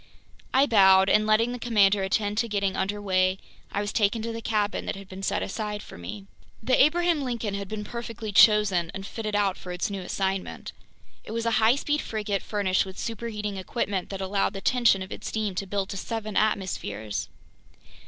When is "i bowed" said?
0.51-1.11